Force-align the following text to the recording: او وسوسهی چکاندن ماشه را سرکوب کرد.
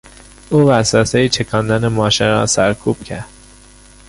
او 0.49 0.69
وسوسهی 0.69 1.29
چکاندن 1.29 1.87
ماشه 1.87 2.25
را 2.25 2.45
سرکوب 2.45 3.03
کرد. 3.03 3.25